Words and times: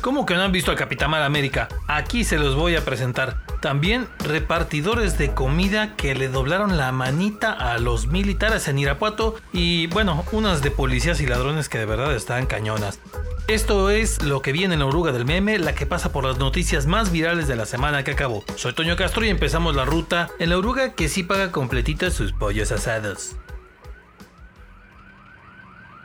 ¿Cómo 0.00 0.24
que 0.24 0.34
no 0.34 0.42
han 0.42 0.52
visto 0.52 0.70
al 0.70 0.78
Capitán 0.78 1.12
América? 1.12 1.68
Aquí 1.86 2.24
se 2.24 2.38
los 2.38 2.56
voy 2.56 2.74
a 2.74 2.84
presentar. 2.86 3.44
También 3.60 4.08
repartidores 4.20 5.18
de 5.18 5.34
comida 5.34 5.94
que 5.94 6.14
le 6.14 6.28
doblaron 6.28 6.78
la 6.78 6.90
manita 6.90 7.52
a 7.52 7.78
los 7.78 8.06
militares 8.06 8.66
en 8.68 8.78
Irapuato 8.78 9.36
y 9.52 9.88
bueno, 9.88 10.24
unas 10.32 10.62
de 10.62 10.70
policías 10.70 11.20
y 11.20 11.26
ladrones 11.26 11.68
que 11.68 11.76
de 11.76 11.84
verdad 11.84 12.14
están 12.14 12.46
cañonas. 12.46 12.98
Esto 13.46 13.90
es 13.90 14.22
lo 14.22 14.40
que 14.40 14.52
viene 14.52 14.72
en 14.72 14.80
la 14.80 14.86
oruga 14.86 15.12
del 15.12 15.26
meme, 15.26 15.58
la 15.58 15.74
que 15.74 15.84
pasa 15.84 16.12
por 16.12 16.24
las 16.24 16.38
noticias 16.38 16.86
más 16.86 17.12
virales 17.12 17.46
de 17.46 17.56
la 17.56 17.66
semana 17.66 18.02
que 18.02 18.12
acabó. 18.12 18.42
Soy 18.56 18.72
Toño 18.72 18.96
Castro 18.96 19.26
y 19.26 19.28
empezamos 19.28 19.76
la 19.76 19.84
ruta 19.84 20.30
en 20.38 20.48
la 20.48 20.56
oruga 20.56 20.94
que 20.94 21.10
sí 21.10 21.24
paga 21.24 21.52
completita 21.52 22.10
sus 22.10 22.32
pollos 22.32 22.72
asados. 22.72 23.36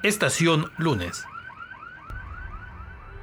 Estación 0.03 0.69
lunes. 0.77 1.23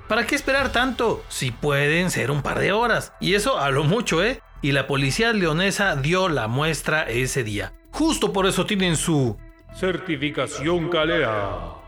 ¿Para 0.09 0.27
qué 0.27 0.35
esperar 0.35 0.73
tanto? 0.73 1.25
Si 1.29 1.51
pueden 1.51 2.11
ser 2.11 2.31
un 2.31 2.43
par 2.43 2.59
de 2.59 2.73
horas. 2.73 3.13
Y 3.21 3.35
eso 3.35 3.59
a 3.59 3.71
lo 3.71 3.85
mucho, 3.85 4.23
¿eh? 4.23 4.41
Y 4.61 4.73
la 4.73 4.87
policía 4.87 5.33
leonesa 5.33 5.97
dio 5.97 6.29
la 6.29 6.49
muestra 6.49 7.03
ese 7.05 7.45
día. 7.45 7.73
Justo 7.91 8.33
por 8.33 8.47
eso 8.47 8.67
tienen 8.67 8.97
su 8.97 9.37
certificación 9.75 10.89
Calea. 10.89 11.83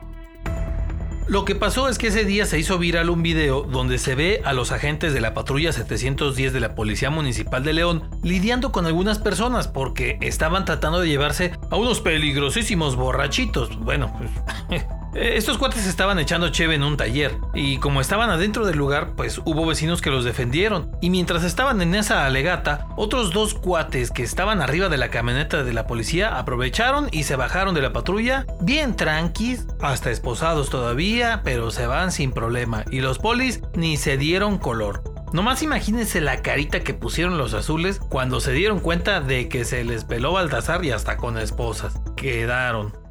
Lo 1.26 1.46
que 1.46 1.54
pasó 1.54 1.88
es 1.88 1.96
que 1.96 2.08
ese 2.08 2.26
día 2.26 2.44
se 2.44 2.58
hizo 2.58 2.78
viral 2.78 3.08
un 3.08 3.22
video 3.22 3.62
donde 3.62 3.96
se 3.96 4.14
ve 4.14 4.42
a 4.44 4.52
los 4.52 4.72
agentes 4.72 5.14
de 5.14 5.22
la 5.22 5.32
patrulla 5.32 5.72
710 5.72 6.52
de 6.52 6.60
la 6.60 6.74
Policía 6.74 7.08
Municipal 7.08 7.64
de 7.64 7.72
León 7.72 8.10
lidiando 8.22 8.72
con 8.72 8.84
algunas 8.84 9.18
personas 9.18 9.66
porque 9.66 10.18
estaban 10.20 10.66
tratando 10.66 11.00
de 11.00 11.08
llevarse 11.08 11.52
a 11.70 11.76
unos 11.76 12.02
peligrosísimos 12.02 12.96
borrachitos. 12.96 13.74
Bueno, 13.78 14.14
pues 14.18 14.82
estos 15.14 15.58
cuates 15.58 15.86
estaban 15.86 16.18
echando 16.18 16.48
cheve 16.48 16.74
en 16.74 16.82
un 16.82 16.96
taller 16.96 17.38
y 17.54 17.78
como 17.78 18.00
estaban 18.00 18.30
adentro 18.30 18.66
del 18.66 18.76
lugar, 18.76 19.14
pues 19.16 19.40
hubo 19.44 19.66
vecinos 19.66 20.02
que 20.02 20.10
los 20.10 20.24
defendieron. 20.24 20.90
Y 21.00 21.10
mientras 21.10 21.44
estaban 21.44 21.80
en 21.82 21.94
esa 21.94 22.26
alegata, 22.26 22.88
otros 22.96 23.32
dos 23.32 23.54
cuates 23.54 24.10
que 24.10 24.22
estaban 24.22 24.60
arriba 24.60 24.88
de 24.88 24.98
la 24.98 25.10
camioneta 25.10 25.62
de 25.62 25.72
la 25.72 25.86
policía 25.86 26.38
aprovecharon 26.38 27.08
y 27.12 27.24
se 27.24 27.36
bajaron 27.36 27.74
de 27.74 27.82
la 27.82 27.92
patrulla, 27.92 28.46
bien 28.60 28.96
tranquis, 28.96 29.66
hasta 29.80 30.10
esposados 30.10 30.70
todavía, 30.70 31.42
pero 31.44 31.70
se 31.70 31.86
van 31.86 32.12
sin 32.12 32.32
problema. 32.32 32.84
Y 32.90 33.00
los 33.00 33.18
polis 33.18 33.60
ni 33.74 33.96
se 33.96 34.16
dieron 34.16 34.58
color. 34.58 35.02
Nomás 35.32 35.62
imagínense 35.62 36.20
la 36.20 36.42
carita 36.42 36.80
que 36.80 36.94
pusieron 36.94 37.38
los 37.38 37.54
azules 37.54 37.98
cuando 37.98 38.40
se 38.40 38.52
dieron 38.52 38.78
cuenta 38.78 39.20
de 39.20 39.48
que 39.48 39.64
se 39.64 39.82
les 39.84 40.04
peló 40.04 40.32
Baltasar 40.32 40.84
y 40.84 40.92
hasta 40.92 41.16
con 41.16 41.38
esposas. 41.38 42.00
Quedaron. 42.16 43.03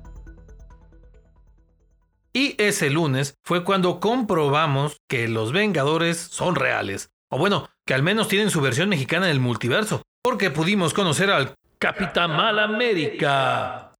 Y 2.36 2.56
ese 2.58 2.90
lunes 2.90 3.36
fue 3.44 3.64
cuando 3.64 4.00
comprobamos 4.00 4.98
que 5.08 5.28
los 5.28 5.52
Vengadores 5.52 6.18
son 6.18 6.56
reales. 6.56 7.12
O 7.30 7.38
bueno, 7.38 7.70
que 7.86 7.94
al 7.94 8.02
menos 8.02 8.28
tienen 8.28 8.50
su 8.50 8.60
versión 8.60 8.90
mexicana 8.90 9.28
del 9.28 9.40
multiverso. 9.40 10.02
Porque 10.24 10.50
pudimos 10.50 10.96
conocer 10.96 11.30
al 11.30 11.54
Capitán 11.78 12.32
Mal 12.32 12.58
América. 12.58 13.92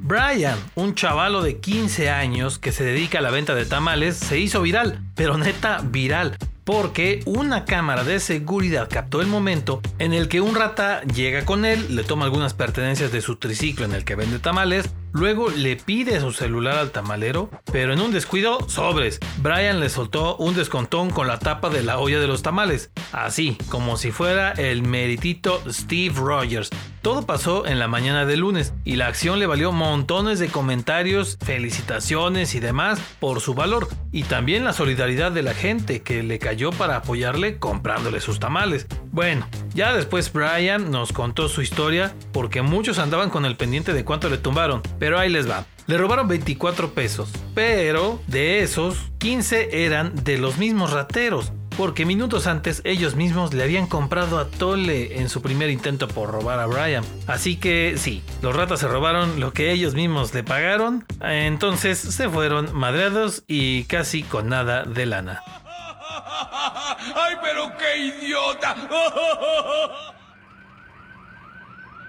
Brian, 0.00 0.58
un 0.74 0.96
chavalo 0.96 1.42
de 1.42 1.60
15 1.60 2.10
años 2.10 2.58
que 2.58 2.72
se 2.72 2.82
dedica 2.82 3.20
a 3.20 3.22
la 3.22 3.30
venta 3.30 3.54
de 3.54 3.66
tamales, 3.66 4.16
se 4.16 4.40
hizo 4.40 4.60
viral, 4.60 5.00
pero 5.14 5.38
neta 5.38 5.82
viral, 5.84 6.36
porque 6.64 7.22
una 7.26 7.64
cámara 7.64 8.02
de 8.02 8.18
seguridad 8.18 8.88
captó 8.90 9.20
el 9.20 9.28
momento 9.28 9.80
en 10.00 10.12
el 10.12 10.26
que 10.26 10.40
un 10.40 10.56
rata 10.56 11.02
llega 11.02 11.44
con 11.44 11.64
él, 11.64 11.94
le 11.94 12.02
toma 12.02 12.24
algunas 12.24 12.54
pertenencias 12.54 13.12
de 13.12 13.20
su 13.20 13.36
triciclo 13.36 13.84
en 13.84 13.92
el 13.92 14.04
que 14.04 14.16
vende 14.16 14.40
tamales, 14.40 14.90
Luego 15.12 15.50
le 15.50 15.76
pide 15.76 16.20
su 16.20 16.32
celular 16.32 16.78
al 16.78 16.90
tamalero, 16.90 17.50
pero 17.72 17.92
en 17.92 18.00
un 18.00 18.12
descuido, 18.12 18.68
sobres. 18.68 19.18
Brian 19.38 19.80
le 19.80 19.88
soltó 19.88 20.36
un 20.36 20.54
descontón 20.54 21.10
con 21.10 21.26
la 21.26 21.38
tapa 21.38 21.68
de 21.68 21.82
la 21.82 21.98
olla 21.98 22.20
de 22.20 22.26
los 22.26 22.42
tamales, 22.42 22.90
así 23.12 23.58
como 23.68 23.96
si 23.96 24.12
fuera 24.12 24.52
el 24.52 24.82
meritito 24.82 25.62
Steve 25.68 26.14
Rogers. 26.16 26.70
Todo 27.02 27.24
pasó 27.24 27.66
en 27.66 27.78
la 27.78 27.88
mañana 27.88 28.26
del 28.26 28.40
lunes 28.40 28.74
y 28.84 28.96
la 28.96 29.06
acción 29.06 29.38
le 29.38 29.46
valió 29.46 29.72
montones 29.72 30.38
de 30.38 30.48
comentarios, 30.48 31.38
felicitaciones 31.42 32.54
y 32.54 32.60
demás 32.60 33.00
por 33.18 33.40
su 33.40 33.54
valor 33.54 33.88
y 34.12 34.24
también 34.24 34.64
la 34.64 34.74
solidaridad 34.74 35.32
de 35.32 35.42
la 35.42 35.54
gente 35.54 36.02
que 36.02 36.22
le 36.22 36.38
cayó 36.38 36.72
para 36.72 36.96
apoyarle 36.96 37.58
comprándole 37.58 38.20
sus 38.20 38.38
tamales. 38.38 38.86
Bueno, 39.12 39.48
ya 39.74 39.94
después 39.94 40.30
Brian 40.30 40.90
nos 40.90 41.12
contó 41.12 41.48
su 41.48 41.62
historia 41.62 42.14
porque 42.32 42.60
muchos 42.60 42.98
andaban 42.98 43.30
con 43.30 43.46
el 43.46 43.56
pendiente 43.56 43.94
de 43.94 44.04
cuánto 44.04 44.28
le 44.28 44.36
tumbaron, 44.36 44.82
pero 45.00 45.18
ahí 45.18 45.30
les 45.30 45.50
va. 45.50 45.64
Le 45.86 45.98
robaron 45.98 46.28
24 46.28 46.94
pesos, 46.94 47.32
pero 47.52 48.22
de 48.28 48.62
esos 48.62 49.10
15 49.18 49.84
eran 49.84 50.14
de 50.14 50.38
los 50.38 50.58
mismos 50.58 50.92
rateros, 50.92 51.52
porque 51.76 52.06
minutos 52.06 52.46
antes 52.46 52.80
ellos 52.84 53.16
mismos 53.16 53.52
le 53.52 53.64
habían 53.64 53.88
comprado 53.88 54.38
a 54.38 54.44
Tole 54.44 55.18
en 55.18 55.28
su 55.28 55.42
primer 55.42 55.70
intento 55.70 56.06
por 56.06 56.30
robar 56.30 56.60
a 56.60 56.66
Brian. 56.66 57.02
Así 57.26 57.56
que 57.56 57.94
sí, 57.96 58.22
los 58.42 58.54
ratas 58.54 58.78
se 58.78 58.86
robaron 58.86 59.40
lo 59.40 59.52
que 59.52 59.72
ellos 59.72 59.94
mismos 59.94 60.32
le 60.32 60.44
pagaron, 60.44 61.04
entonces 61.22 61.98
se 61.98 62.28
fueron 62.28 62.72
madreados 62.72 63.42
y 63.48 63.84
casi 63.84 64.22
con 64.22 64.48
nada 64.48 64.84
de 64.84 65.06
lana. 65.06 65.42
¡Ay, 67.16 67.34
pero 67.42 67.72
qué 67.76 67.98
idiota! 67.98 68.76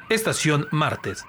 Estación 0.09 0.67
Martes. 0.71 1.23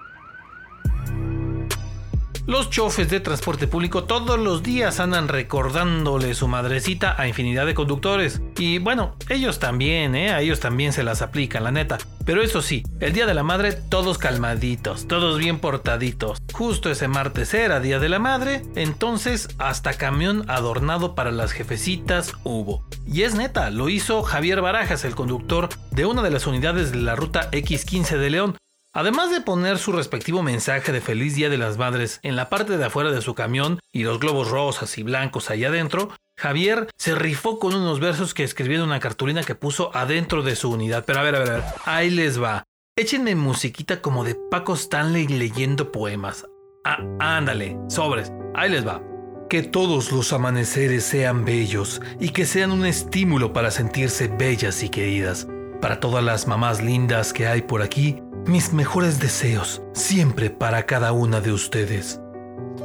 Los 2.45 2.71
chofes 2.71 3.09
de 3.09 3.21
transporte 3.21 3.69
público 3.69 4.03
todos 4.03 4.37
los 4.37 4.65
días 4.65 4.99
andan 4.99 5.29
recordándole 5.29 6.35
su 6.35 6.49
madrecita 6.49 7.15
a 7.17 7.29
infinidad 7.29 7.67
de 7.67 7.75
conductores. 7.75 8.43
Y 8.59 8.79
bueno, 8.79 9.15
ellos 9.29 9.61
también, 9.61 10.17
¿eh? 10.17 10.33
A 10.33 10.41
ellos 10.41 10.59
también 10.59 10.93
se 10.93 11.05
las 11.05 11.23
aplican, 11.23 11.63
la 11.63 11.71
neta. 11.71 11.99
Pero 12.25 12.43
eso 12.43 12.61
sí, 12.61 12.83
el 12.99 13.13
Día 13.13 13.27
de 13.27 13.35
la 13.35 13.45
Madre 13.45 13.73
todos 13.73 14.19
calmaditos, 14.19 15.07
todos 15.07 15.39
bien 15.39 15.61
portaditos. 15.61 16.39
Justo 16.53 16.91
ese 16.91 17.07
martes 17.07 17.55
era 17.55 17.79
Día 17.79 18.01
de 18.01 18.09
la 18.09 18.19
Madre, 18.19 18.63
entonces 18.75 19.49
hasta 19.59 19.95
camión 19.95 20.45
adornado 20.51 21.15
para 21.15 21.31
las 21.31 21.53
jefecitas 21.53 22.33
hubo. 22.43 22.85
Y 23.07 23.23
es 23.23 23.37
neta, 23.37 23.71
lo 23.71 23.89
hizo 23.89 24.25
Javier 24.25 24.61
Barajas, 24.61 25.05
el 25.05 25.15
conductor 25.15 25.69
de 25.93 26.07
una 26.07 26.23
de 26.23 26.31
las 26.31 26.49
unidades 26.49 26.91
de 26.91 26.99
la 26.99 27.15
ruta 27.15 27.53
X15 27.53 28.19
de 28.19 28.31
León, 28.31 28.57
Además 28.95 29.31
de 29.31 29.41
poner 29.41 29.79
su 29.79 29.93
respectivo 29.93 30.43
mensaje 30.43 30.93
de 30.93 31.01
feliz 31.01 31.35
Día 31.35 31.49
de 31.49 31.57
las 31.57 31.79
Madres 31.79 32.21
en 32.23 32.37
la 32.37 32.51
parte 32.51 32.77
de 32.77 32.85
afuera 32.85 33.11
de 33.11 33.23
su 33.23 33.35
camión 33.35 33.81
y 33.91 34.03
los 34.03 34.21
globos 34.21 34.51
rosas 34.51 34.99
y 34.99 35.03
blancos 35.03 35.49
allá 35.49 35.69
adentro, 35.69 36.11
Javier 36.37 36.89
se 36.99 37.15
rifó 37.15 37.59
con 37.59 37.75
unos 37.75 38.01
versos 38.01 38.35
que 38.35 38.45
escribió 38.45 38.79
en 38.79 38.85
una 38.85 39.01
cartulina 39.01 39.45
que 39.45 39.55
puso 39.55 39.97
adentro 39.97 40.43
de 40.43 40.57
su 40.57 40.71
unidad. 40.71 41.05
Pero 41.07 41.21
a 41.21 41.23
ver, 41.23 41.37
a 41.37 41.39
ver, 41.39 41.51
a 41.51 41.55
ver, 41.55 41.65
ahí 41.87 42.11
les 42.11 42.43
va. 42.43 42.65
Échenme 42.95 43.35
musiquita 43.35 44.03
como 44.03 44.25
de 44.25 44.35
Paco 44.35 44.75
Stanley 44.75 45.27
leyendo 45.27 45.91
poemas. 45.91 46.45
Ah, 46.85 46.99
ándale, 47.19 47.79
sobres, 47.89 48.31
ahí 48.55 48.69
les 48.69 48.87
va. 48.87 49.01
Que 49.49 49.63
todos 49.63 50.13
los 50.13 50.35
amaneceres 50.35 51.05
sean 51.05 51.47
bellos 51.47 52.03
y 52.21 52.31
que 52.31 52.45
sean 52.45 52.71
un 52.71 52.85
estímulo 52.85 53.55
para 53.55 53.71
sentirse 53.71 54.29
bellas 54.29 54.83
y 54.83 54.91
queridas. 54.91 55.49
Para 55.81 55.99
todas 55.99 56.23
las 56.23 56.47
mamás 56.47 56.83
lindas 56.83 57.33
que 57.33 57.47
hay 57.47 57.63
por 57.63 57.81
aquí, 57.83 58.21
mis 58.47 58.73
mejores 58.73 59.19
deseos, 59.21 59.83
siempre 59.93 60.51
para 60.51 60.87
cada 60.87 61.13
una 61.13 61.41
de 61.41 61.53
ustedes. 61.53 62.21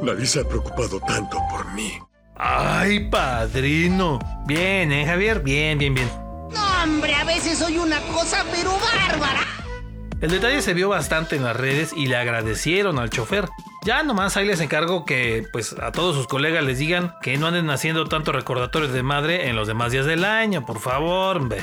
Nadie 0.02 0.26
se 0.26 0.40
ha 0.40 0.44
preocupado 0.44 1.00
tanto 1.00 1.38
por 1.50 1.70
mí. 1.72 1.98
¡Ay, 2.36 3.08
padrino! 3.10 4.18
Bien, 4.46 4.92
¿eh, 4.92 5.04
Javier? 5.04 5.40
Bien, 5.40 5.76
bien, 5.76 5.94
bien. 5.94 6.08
No, 6.52 6.82
hombre, 6.84 7.14
a 7.14 7.24
veces 7.24 7.58
soy 7.58 7.78
una 7.78 8.00
cosa 8.12 8.44
pero 8.52 8.70
bárbara. 8.78 9.40
El 10.20 10.30
detalle 10.30 10.62
se 10.62 10.74
vio 10.74 10.88
bastante 10.88 11.36
en 11.36 11.44
las 11.44 11.56
redes 11.56 11.92
y 11.96 12.06
le 12.06 12.16
agradecieron 12.16 12.98
al 12.98 13.10
chofer. 13.10 13.48
Ya 13.84 14.02
nomás 14.02 14.36
ahí 14.36 14.46
les 14.46 14.60
encargo 14.60 15.04
que 15.04 15.46
pues 15.52 15.74
a 15.80 15.92
todos 15.92 16.16
sus 16.16 16.26
colegas 16.26 16.64
les 16.64 16.78
digan 16.78 17.14
que 17.22 17.36
no 17.36 17.46
anden 17.46 17.70
haciendo 17.70 18.04
tanto 18.06 18.32
recordatorios 18.32 18.92
de 18.92 19.02
madre 19.02 19.48
en 19.48 19.56
los 19.56 19.68
demás 19.68 19.92
días 19.92 20.06
del 20.06 20.24
año, 20.24 20.66
por 20.66 20.80
favor, 20.80 21.36
hombre. 21.36 21.62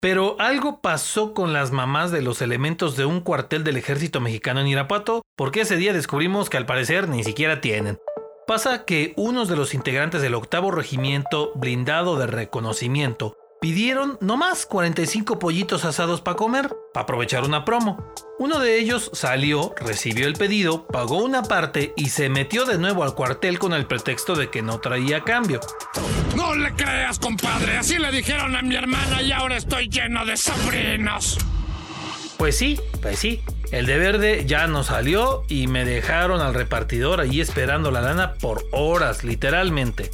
Pero 0.00 0.36
algo 0.38 0.80
pasó 0.80 1.32
con 1.32 1.52
las 1.52 1.72
mamás 1.72 2.10
de 2.10 2.20
los 2.20 2.42
elementos 2.42 2.96
de 2.96 3.06
un 3.06 3.20
cuartel 3.20 3.64
del 3.64 3.78
ejército 3.78 4.20
mexicano 4.20 4.60
en 4.60 4.68
Irapuato, 4.68 5.22
porque 5.36 5.62
ese 5.62 5.76
día 5.76 5.92
descubrimos 5.92 6.50
que 6.50 6.58
al 6.58 6.66
parecer 6.66 7.08
ni 7.08 7.24
siquiera 7.24 7.60
tienen. 7.60 7.98
Pasa 8.46 8.84
que 8.84 9.14
unos 9.16 9.48
de 9.48 9.56
los 9.56 9.74
integrantes 9.74 10.22
del 10.22 10.34
octavo 10.34 10.70
regimiento 10.70 11.50
blindado 11.54 12.16
de 12.16 12.26
reconocimiento 12.26 13.36
Pidieron 13.60 14.18
nomás 14.20 14.66
45 14.66 15.38
pollitos 15.38 15.86
asados 15.86 16.20
para 16.20 16.36
comer, 16.36 16.76
para 16.92 17.04
aprovechar 17.04 17.42
una 17.42 17.64
promo. 17.64 18.12
Uno 18.38 18.58
de 18.58 18.78
ellos 18.78 19.10
salió, 19.14 19.74
recibió 19.80 20.26
el 20.26 20.34
pedido, 20.34 20.86
pagó 20.86 21.24
una 21.24 21.42
parte 21.42 21.94
y 21.96 22.10
se 22.10 22.28
metió 22.28 22.66
de 22.66 22.76
nuevo 22.76 23.02
al 23.02 23.14
cuartel 23.14 23.58
con 23.58 23.72
el 23.72 23.86
pretexto 23.86 24.34
de 24.34 24.50
que 24.50 24.60
no 24.60 24.78
traía 24.80 25.24
cambio. 25.24 25.60
No 26.36 26.54
le 26.54 26.74
creas, 26.74 27.18
compadre, 27.18 27.78
así 27.78 27.98
le 27.98 28.12
dijeron 28.12 28.54
a 28.54 28.62
mi 28.62 28.76
hermana 28.76 29.22
y 29.22 29.32
ahora 29.32 29.56
estoy 29.56 29.88
lleno 29.88 30.26
de 30.26 30.36
sobrinos. 30.36 31.38
Pues 32.36 32.58
sí, 32.58 32.78
pues 33.00 33.18
sí. 33.18 33.40
El 33.72 33.86
de 33.86 33.96
verde 33.96 34.44
ya 34.46 34.66
no 34.66 34.84
salió 34.84 35.44
y 35.48 35.66
me 35.66 35.86
dejaron 35.86 36.42
al 36.42 36.52
repartidor 36.52 37.20
ahí 37.20 37.40
esperando 37.40 37.90
la 37.90 38.02
lana 38.02 38.34
por 38.34 38.64
horas, 38.70 39.24
literalmente. 39.24 40.10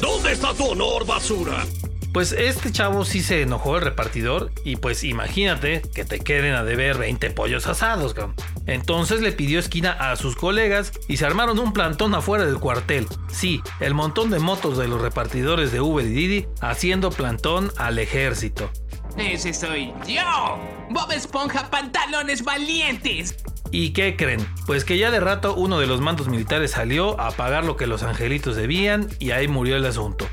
¿Dónde 0.00 0.32
está 0.32 0.52
tu 0.52 0.66
honor, 0.66 1.06
basura? 1.06 1.64
Pues 2.12 2.32
este 2.32 2.70
chavo 2.70 3.06
sí 3.06 3.22
se 3.22 3.40
enojó 3.40 3.76
el 3.76 3.82
repartidor 3.82 4.52
y 4.64 4.76
pues 4.76 5.02
imagínate 5.02 5.80
que 5.94 6.04
te 6.04 6.20
queden 6.20 6.54
a 6.54 6.62
deber 6.62 6.98
20 6.98 7.30
pollos 7.30 7.66
asados. 7.66 8.12
cabrón. 8.12 8.34
Entonces 8.66 9.22
le 9.22 9.32
pidió 9.32 9.58
esquina 9.58 9.92
a 9.92 10.14
sus 10.16 10.36
colegas 10.36 10.92
y 11.08 11.16
se 11.16 11.24
armaron 11.24 11.58
un 11.58 11.72
plantón 11.72 12.14
afuera 12.14 12.44
del 12.44 12.58
cuartel. 12.58 13.06
Sí, 13.30 13.62
el 13.80 13.94
montón 13.94 14.30
de 14.30 14.38
motos 14.38 14.76
de 14.76 14.88
los 14.88 15.00
repartidores 15.00 15.72
de 15.72 15.80
Uber 15.80 16.04
y 16.04 16.10
Didi 16.10 16.46
haciendo 16.60 17.10
plantón 17.10 17.72
al 17.78 17.98
ejército. 17.98 18.70
Ese 19.16 19.54
soy 19.54 19.92
yo. 20.06 20.58
Bob 20.90 21.12
Esponja, 21.12 21.70
pantalones 21.70 22.44
valientes. 22.44 23.36
¿Y 23.70 23.94
qué 23.94 24.16
creen? 24.16 24.46
Pues 24.66 24.84
que 24.84 24.98
ya 24.98 25.10
de 25.10 25.18
rato 25.18 25.54
uno 25.54 25.78
de 25.78 25.86
los 25.86 26.02
mandos 26.02 26.28
militares 26.28 26.72
salió 26.72 27.18
a 27.18 27.30
pagar 27.30 27.64
lo 27.64 27.76
que 27.76 27.86
los 27.86 28.02
angelitos 28.02 28.54
debían 28.54 29.08
y 29.18 29.30
ahí 29.30 29.48
murió 29.48 29.76
el 29.76 29.86
asunto. 29.86 30.28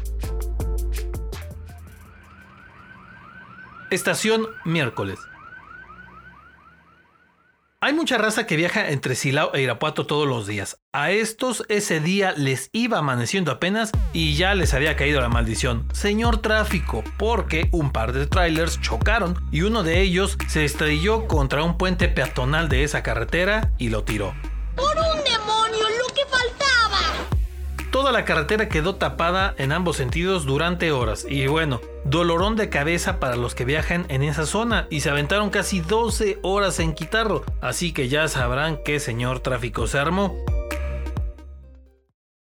Estación 3.91 4.45
miércoles. 4.65 5.17
Hay 7.81 7.93
mucha 7.93 8.19
raza 8.19 8.45
que 8.45 8.55
viaja 8.55 8.89
entre 8.89 9.15
Silao 9.15 9.51
e 9.55 9.61
Irapuato 9.63 10.05
todos 10.05 10.27
los 10.27 10.45
días. 10.45 10.79
A 10.93 11.09
estos 11.09 11.63
ese 11.69 11.99
día 11.99 12.33
les 12.33 12.69
iba 12.71 12.99
amaneciendo 12.99 13.51
apenas 13.51 13.91
y 14.13 14.35
ya 14.35 14.53
les 14.53 14.75
había 14.75 14.95
caído 14.95 15.21
la 15.21 15.29
maldición. 15.29 15.87
Señor 15.91 16.37
tráfico, 16.37 17.03
porque 17.17 17.67
un 17.71 17.91
par 17.91 18.13
de 18.13 18.27
trailers 18.27 18.79
chocaron 18.79 19.43
y 19.49 19.61
uno 19.61 19.81
de 19.81 20.01
ellos 20.01 20.37
se 20.47 20.65
estrelló 20.65 21.25
contra 21.25 21.63
un 21.63 21.77
puente 21.77 22.09
peatonal 22.09 22.69
de 22.69 22.83
esa 22.83 23.01
carretera 23.01 23.71
y 23.79 23.89
lo 23.89 24.03
tiró. 24.03 24.35
La 28.11 28.25
carretera 28.25 28.69
quedó 28.69 28.95
tapada 28.95 29.53
en 29.57 29.71
ambos 29.71 29.97
sentidos 29.97 30.45
durante 30.45 30.91
horas 30.91 31.25
y 31.29 31.45
bueno, 31.45 31.79
dolorón 32.05 32.55
de 32.55 32.67
cabeza 32.67 33.19
para 33.19 33.35
los 33.35 33.53
que 33.53 33.65
viajan 33.65 34.05
en 34.09 34.23
esa 34.23 34.47
zona 34.47 34.87
y 34.89 35.01
se 35.01 35.11
aventaron 35.11 35.51
casi 35.51 35.79
12 35.79 36.39
horas 36.41 36.79
en 36.79 36.93
quitarlo, 36.93 37.43
así 37.61 37.93
que 37.93 38.09
ya 38.09 38.27
sabrán 38.27 38.79
qué 38.83 38.99
señor 38.99 39.41
tráfico 39.41 39.85
se 39.85 39.99
armó. 39.99 40.35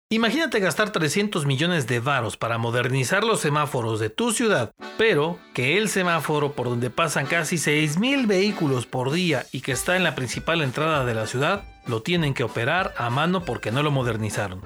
Imagínate 0.10 0.60
gastar 0.60 0.92
300 0.92 1.46
millones 1.46 1.88
de 1.88 2.00
varos 2.00 2.36
para 2.36 2.58
modernizar 2.58 3.24
los 3.24 3.40
semáforos 3.40 4.00
de 4.00 4.10
tu 4.10 4.32
ciudad, 4.32 4.72
pero 4.98 5.38
que 5.54 5.78
el 5.78 5.88
semáforo 5.88 6.54
por 6.54 6.68
donde 6.68 6.90
pasan 6.90 7.26
casi 7.26 7.56
6.000 7.56 8.28
vehículos 8.28 8.86
por 8.86 9.12
día 9.12 9.46
y 9.52 9.62
que 9.62 9.72
está 9.72 9.96
en 9.96 10.04
la 10.04 10.16
principal 10.16 10.62
entrada 10.62 11.06
de 11.06 11.14
la 11.14 11.26
ciudad, 11.28 11.64
lo 11.88 12.02
tienen 12.02 12.34
que 12.34 12.44
operar 12.44 12.94
a 12.98 13.10
mano 13.10 13.46
porque 13.46 13.72
no 13.72 13.82
lo 13.82 13.92
modernizaron. 13.92 14.62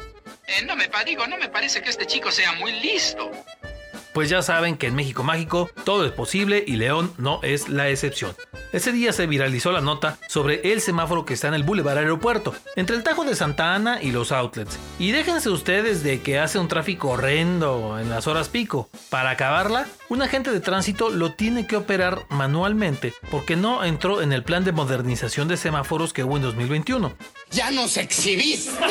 Eh, 0.47 0.63
no 0.65 0.75
me 0.75 0.89
digo, 1.05 1.27
no 1.27 1.37
me 1.37 1.49
parece 1.49 1.81
que 1.81 1.89
este 1.89 2.05
chico 2.05 2.31
sea 2.31 2.53
muy 2.53 2.71
listo. 2.71 3.29
Pues 4.13 4.29
ya 4.29 4.41
saben 4.41 4.77
que 4.77 4.87
en 4.87 4.95
México 4.95 5.21
Mágico 5.23 5.69
todo 5.83 6.03
es 6.03 6.11
posible 6.11 6.63
y 6.65 6.77
León 6.77 7.13
no 7.19 7.39
es 7.43 7.69
la 7.69 7.89
excepción. 7.89 8.35
Ese 8.73 8.91
día 8.91 9.13
se 9.13 9.27
viralizó 9.27 9.71
la 9.71 9.81
nota 9.81 10.17
sobre 10.27 10.73
el 10.73 10.81
semáforo 10.81 11.23
que 11.23 11.35
está 11.35 11.49
en 11.49 11.53
el 11.53 11.63
Boulevard 11.63 11.99
Aeropuerto, 11.99 12.55
entre 12.75 12.95
el 12.95 13.03
Tajo 13.03 13.25
de 13.25 13.35
Santa 13.35 13.75
Ana 13.75 14.01
y 14.01 14.11
los 14.11 14.31
outlets. 14.31 14.79
Y 14.97 15.11
déjense 15.11 15.49
ustedes 15.49 16.01
de 16.01 16.21
que 16.21 16.39
hace 16.39 16.57
un 16.57 16.67
tráfico 16.67 17.09
horrendo 17.09 17.99
en 17.99 18.09
las 18.09 18.25
horas 18.25 18.49
pico. 18.49 18.89
Para 19.09 19.29
acabarla, 19.29 19.85
un 20.09 20.23
agente 20.23 20.49
de 20.49 20.61
tránsito 20.61 21.09
lo 21.09 21.33
tiene 21.33 21.67
que 21.67 21.75
operar 21.75 22.25
manualmente 22.29 23.13
porque 23.29 23.55
no 23.55 23.83
entró 23.83 24.23
en 24.23 24.33
el 24.33 24.43
plan 24.43 24.63
de 24.63 24.71
modernización 24.71 25.47
de 25.47 25.57
semáforos 25.57 26.11
que 26.11 26.23
hubo 26.23 26.37
en 26.37 26.43
2021. 26.43 27.15
¡Ya 27.51 27.69
nos 27.69 27.97
exhibiste! 27.97 28.81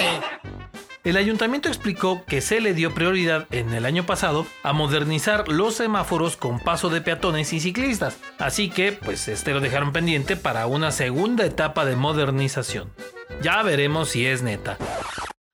El 1.07 1.17
ayuntamiento 1.17 1.69
explicó 1.69 2.25
que 2.25 2.41
se 2.41 2.61
le 2.61 2.75
dio 2.75 2.93
prioridad 2.93 3.47
en 3.53 3.73
el 3.73 3.87
año 3.87 4.05
pasado 4.07 4.45
a 4.65 4.73
modernizar 4.73 5.47
los 5.47 5.77
semáforos 5.77 6.37
con 6.37 6.59
paso 6.59 6.89
de 6.89 7.01
peatones 7.01 7.53
y 7.53 7.61
ciclistas, 7.61 8.19
así 8.41 8.71
que 8.71 8.91
pues 8.91 9.29
este 9.29 9.53
lo 9.53 9.61
dejaron 9.61 9.93
pendiente 9.93 10.35
para 10.35 10.67
una 10.67 10.91
segunda 10.91 11.47
etapa 11.47 11.85
de 11.85 11.95
modernización. 11.95 12.91
Ya 13.41 13.63
veremos 13.63 14.09
si 14.09 14.27
es 14.27 14.43
neta. 14.43 14.79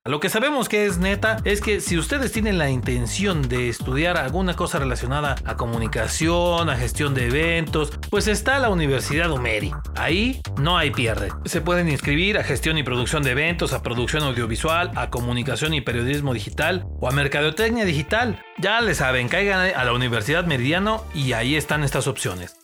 Lo 0.04 0.18
que 0.18 0.28
sabemos 0.28 0.68
que 0.68 0.86
es 0.86 0.98
neta 0.98 1.36
es 1.44 1.60
que 1.60 1.80
si 1.80 1.96
ustedes 1.96 2.32
tienen 2.32 2.58
la 2.58 2.68
intención 2.68 3.48
de 3.48 3.68
estudiar 3.68 4.16
alguna 4.16 4.54
cosa 4.54 4.80
relacionada 4.80 5.36
a 5.44 5.56
comunicación, 5.56 6.68
a 6.68 6.74
gestión 6.74 7.14
de 7.14 7.28
eventos, 7.28 7.92
pues 8.10 8.26
está 8.26 8.58
la 8.58 8.70
Universidad 8.70 9.30
Umeri. 9.30 9.70
Ahí 9.94 10.40
no 10.58 10.76
hay 10.76 10.90
pierde. 10.90 11.28
Se 11.44 11.60
pueden 11.60 11.88
inscribir 11.88 12.36
a 12.36 12.42
gestión 12.42 12.78
y 12.78 12.82
producción 12.82 13.22
de 13.22 13.30
eventos, 13.30 13.72
a 13.72 13.84
producción 13.84 14.24
audiovisual, 14.24 14.90
a 14.96 15.08
comunicación 15.08 15.72
y 15.72 15.82
periodismo 15.82 16.34
digital 16.34 16.84
o 16.98 17.08
a 17.08 17.12
mercadotecnia 17.12 17.84
digital. 17.84 18.42
Ya 18.58 18.80
le 18.80 18.96
saben, 18.96 19.28
caigan 19.28 19.72
a 19.72 19.84
la 19.84 19.92
Universidad 19.92 20.44
Meridiano 20.46 21.04
y 21.14 21.34
ahí 21.34 21.54
están 21.54 21.84
estas 21.84 22.08
opciones. 22.08 22.56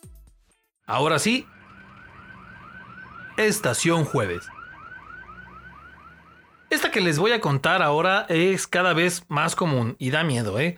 Ahora 0.88 1.20
sí, 1.20 1.46
Estación 3.36 4.04
Jueves. 4.04 4.48
Esta 6.70 6.90
que 6.90 7.00
les 7.00 7.18
voy 7.18 7.32
a 7.32 7.40
contar 7.40 7.82
ahora 7.82 8.26
es 8.28 8.66
cada 8.66 8.92
vez 8.92 9.24
más 9.28 9.56
común 9.56 9.96
y 9.98 10.10
da 10.10 10.22
miedo, 10.22 10.60
¿eh? 10.60 10.76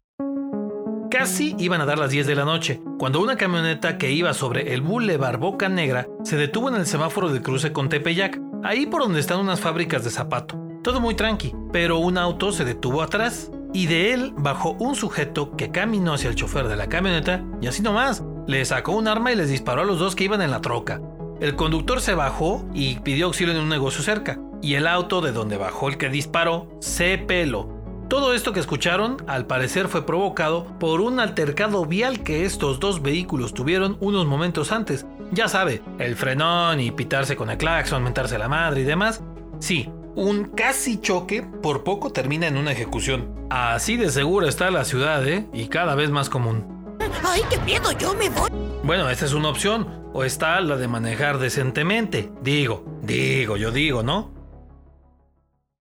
Casi 1.11 1.57
iban 1.59 1.81
a 1.81 1.85
dar 1.85 1.99
las 1.99 2.13
10 2.13 2.29
de 2.29 2.37
la 2.37 2.45
noche, 2.45 2.81
cuando 2.97 3.21
una 3.21 3.37
camioneta 3.37 3.99
que 3.99 4.13
iba 4.13 4.33
sobre 4.33 4.73
el 4.73 4.83
Boulevard 4.83 5.41
Boca 5.41 5.69
Negra 5.69 6.07
se 6.23 6.37
detuvo 6.37 6.69
en 6.69 6.77
el 6.77 6.87
semáforo 6.87 7.31
de 7.31 7.43
cruce 7.43 7.73
con 7.73 7.89
Tepeyac, 7.89 8.41
ahí 8.63 8.87
por 8.87 9.03
donde 9.03 9.19
están 9.19 9.41
unas 9.41 9.59
fábricas 9.59 10.05
de 10.05 10.11
zapato. 10.11 10.57
Todo 10.85 11.01
muy 11.01 11.17
tranqui, 11.17 11.57
pero 11.73 11.99
un 11.99 12.19
auto 12.19 12.53
se 12.53 12.65
detuvo 12.65 13.03
atrás 13.03 13.51
y 13.73 13.87
de 13.87 14.13
él 14.13 14.33
bajó 14.37 14.77
un 14.79 14.95
sujeto 14.95 15.57
que 15.57 15.73
caminó 15.73 16.15
hacia 16.15 16.31
el 16.31 16.37
chofer 16.37 16.69
de 16.69 16.77
la 16.77 16.89
camioneta 16.89 17.45
y 17.61 17.67
así 17.67 17.83
nomás, 17.83 18.23
le 18.47 18.65
sacó 18.65 18.93
un 18.93 19.09
arma 19.09 19.33
y 19.33 19.37
les 19.37 19.49
disparó 19.49 19.83
a 19.83 19.87
los 19.87 19.99
dos 19.99 20.15
que 20.15 20.25
iban 20.25 20.41
en 20.41 20.53
la 20.53 20.61
troca. 20.61 21.01
El 21.41 21.57
conductor 21.57 22.03
se 22.03 22.15
bajó 22.15 22.67
y 22.75 22.99
pidió 22.99 23.25
auxilio 23.27 23.55
en 23.55 23.61
un 23.61 23.71
negocio 23.71 24.03
cerca, 24.03 24.39
y 24.61 24.75
el 24.75 24.87
auto 24.87 25.23
de 25.23 25.33
donde 25.33 25.57
bajó 25.57 25.89
el 25.89 25.97
que 25.97 26.11
disparó 26.11 26.69
se 26.81 27.17
peló. 27.17 27.81
Todo 28.11 28.35
esto 28.35 28.53
que 28.53 28.61
escucharon 28.61 29.17
al 29.27 29.47
parecer 29.47 29.89
fue 29.89 30.05
provocado 30.05 30.67
por 30.79 31.01
un 31.01 31.19
altercado 31.19 31.87
vial 31.87 32.23
que 32.23 32.45
estos 32.45 32.79
dos 32.79 33.01
vehículos 33.01 33.55
tuvieron 33.55 33.97
unos 34.01 34.27
momentos 34.27 34.71
antes. 34.71 35.07
Ya 35.33 35.49
sabe, 35.49 35.81
el 35.99 36.15
frenón 36.15 36.79
y 36.79 36.91
pitarse 36.91 37.37
con 37.37 37.49
el 37.49 37.57
claxon, 37.57 38.03
mentarse 38.03 38.37
la 38.37 38.49
madre 38.49 38.83
y 38.83 38.85
demás. 38.85 39.23
Sí, 39.61 39.89
un 40.17 40.45
casi 40.45 41.01
choque 41.01 41.43
por 41.43 41.85
poco 41.85 42.11
termina 42.11 42.49
en 42.49 42.59
una 42.59 42.73
ejecución. 42.73 43.47
Así 43.49 43.97
de 43.97 44.11
segura 44.11 44.47
está 44.47 44.70
la 44.70 44.85
ciudad, 44.85 45.27
¿eh? 45.27 45.47
Y 45.55 45.69
cada 45.69 45.94
vez 45.94 46.11
más 46.11 46.29
común. 46.29 46.97
¡Ay, 47.25 47.41
qué 47.49 47.59
miedo! 47.61 47.93
¡Yo 47.93 48.13
me 48.15 48.29
voy! 48.29 48.51
Bueno, 48.82 49.09
esta 49.09 49.25
es 49.25 49.32
una 49.32 49.49
opción. 49.49 50.00
O 50.12 50.24
está 50.24 50.60
la 50.60 50.76
de 50.76 50.88
manejar 50.88 51.38
decentemente. 51.38 52.31
Digo, 52.43 52.84
digo, 53.02 53.56
yo 53.56 53.70
digo, 53.70 54.02
¿no? 54.02 54.32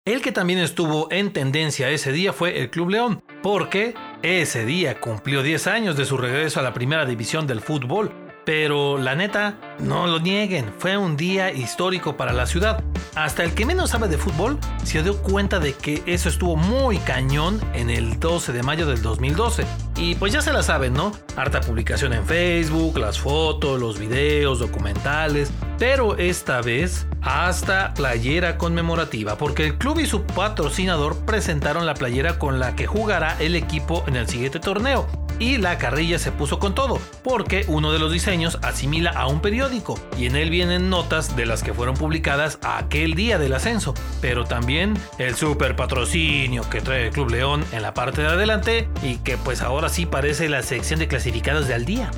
El 0.05 0.21
que 0.21 0.33
también 0.33 0.59
estuvo 0.59 1.09
en 1.11 1.31
tendencia 1.31 1.89
ese 1.89 2.11
día 2.11 2.33
fue 2.33 2.59
el 2.59 2.69
Club 2.69 2.89
León, 2.89 3.23
porque 3.41 3.95
ese 4.21 4.65
día 4.65 4.99
cumplió 4.99 5.43
10 5.43 5.67
años 5.67 5.95
de 5.95 6.03
su 6.03 6.17
regreso 6.17 6.59
a 6.59 6.63
la 6.63 6.73
primera 6.73 7.05
división 7.05 7.47
del 7.47 7.61
fútbol. 7.61 8.11
Pero 8.45 8.97
la 8.97 9.15
neta, 9.15 9.57
no 9.79 10.05
lo 10.07 10.19
nieguen, 10.19 10.73
fue 10.77 10.97
un 10.97 11.15
día 11.15 11.53
histórico 11.53 12.17
para 12.17 12.33
la 12.33 12.45
ciudad. 12.45 12.83
Hasta 13.15 13.43
el 13.43 13.53
que 13.53 13.65
menos 13.65 13.91
sabe 13.91 14.09
de 14.09 14.17
fútbol 14.17 14.59
se 14.83 15.01
dio 15.01 15.21
cuenta 15.21 15.59
de 15.59 15.73
que 15.73 16.03
eso 16.05 16.27
estuvo 16.27 16.57
muy 16.57 16.97
cañón 16.97 17.61
en 17.73 17.89
el 17.89 18.19
12 18.19 18.51
de 18.51 18.63
mayo 18.63 18.85
del 18.85 19.01
2012. 19.01 19.65
Y 20.03 20.15
pues 20.15 20.33
ya 20.33 20.41
se 20.41 20.51
la 20.51 20.62
saben, 20.63 20.93
¿no? 20.93 21.13
Harta 21.38 21.62
publicación 21.62 22.12
en 22.12 22.25
Facebook, 22.25 22.98
las 22.98 23.22
fotos, 23.22 23.79
los 23.79 23.98
videos, 23.98 24.60
documentales. 24.60 25.50
Pero 25.79 26.17
esta 26.17 26.60
vez 26.60 27.07
hasta 27.22 27.93
playera 27.93 28.57
conmemorativa, 28.57 29.38
porque 29.38 29.65
el 29.65 29.77
club 29.77 30.00
y 30.00 30.05
su 30.05 30.24
patrocinador 30.24 31.15
presentaron 31.25 31.86
la 31.86 31.93
playera 31.93 32.38
con 32.38 32.60
la 32.60 32.75
que 32.75 32.86
jugará 32.86 33.38
el 33.39 33.55
equipo 33.55 34.03
en 34.05 34.17
el 34.17 34.27
siguiente 34.27 34.60
torneo. 34.60 35.22
Y 35.39 35.57
la 35.57 35.77
carrilla 35.77 36.19
se 36.19 36.31
puso 36.31 36.59
con 36.59 36.75
todo, 36.75 36.99
porque 37.23 37.65
uno 37.67 37.91
de 37.91 37.99
los 37.99 38.11
diseños 38.11 38.59
asimila 38.61 39.11
a 39.11 39.27
un 39.27 39.41
periódico 39.41 39.99
y 40.17 40.27
en 40.27 40.35
él 40.35 40.49
vienen 40.49 40.89
notas 40.89 41.35
de 41.35 41.45
las 41.45 41.63
que 41.63 41.73
fueron 41.73 41.95
publicadas 41.95 42.59
aquel 42.61 43.15
día 43.15 43.37
del 43.37 43.53
ascenso, 43.53 43.93
pero 44.21 44.45
también 44.45 44.97
el 45.17 45.35
super 45.35 45.75
patrocinio 45.75 46.69
que 46.69 46.81
trae 46.81 47.07
el 47.07 47.13
Club 47.13 47.31
León 47.31 47.65
en 47.71 47.81
la 47.81 47.93
parte 47.93 48.21
de 48.21 48.27
adelante 48.27 48.87
y 49.01 49.17
que 49.17 49.37
pues 49.37 49.61
ahora 49.61 49.89
sí 49.89 50.05
parece 50.05 50.49
la 50.49 50.61
sección 50.61 50.99
de 50.99 51.07
clasificados 51.07 51.67
de 51.67 51.73
al 51.73 51.85
día. 51.85 52.11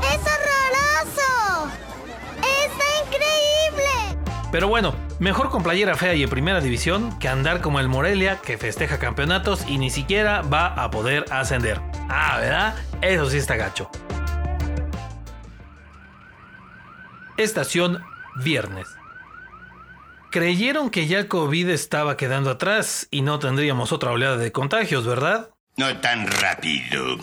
¡Es 0.00 0.20
horroroso! 0.20 1.70
¡Está 2.38 2.84
increíble! 3.04 4.18
Pero 4.50 4.68
bueno, 4.68 4.94
mejor 5.18 5.50
con 5.50 5.62
playera 5.62 5.96
fea 5.96 6.14
y 6.14 6.22
en 6.22 6.30
primera 6.30 6.60
división 6.60 7.18
que 7.18 7.28
andar 7.28 7.60
como 7.60 7.80
el 7.80 7.88
Morelia 7.88 8.40
que 8.40 8.58
festeja 8.58 8.98
campeonatos 8.98 9.64
y 9.68 9.78
ni 9.78 9.90
siquiera 9.90 10.42
va 10.42 10.66
a 10.66 10.90
poder 10.90 11.24
ascender. 11.30 11.80
Ah, 12.08 12.38
¿verdad? 12.38 12.74
Eso 13.00 13.28
sí 13.30 13.38
está 13.38 13.56
gacho. 13.56 13.90
Estación 17.36 18.02
viernes. 18.36 18.88
Creyeron 20.30 20.90
que 20.90 21.06
ya 21.06 21.18
el 21.18 21.28
COVID 21.28 21.68
estaba 21.68 22.16
quedando 22.16 22.50
atrás 22.50 23.06
y 23.10 23.22
no 23.22 23.38
tendríamos 23.38 23.92
otra 23.92 24.10
oleada 24.10 24.36
de 24.36 24.52
contagios, 24.52 25.06
¿verdad? 25.06 25.50
No 25.76 25.96
tan 25.98 26.26
rápido. 26.26 27.18